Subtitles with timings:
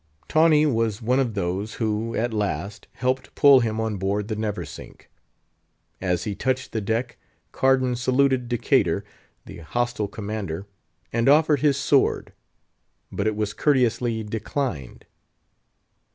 [0.27, 5.11] Tawney was one of those who, at last, helped pull him on board the Neversink.
[6.01, 7.19] As he touched the deck,
[7.51, 9.05] Cardan saluted Decatur,
[9.45, 10.65] the hostile commander,
[11.13, 12.33] and offered his sword;
[13.11, 15.05] but it was courteously declined.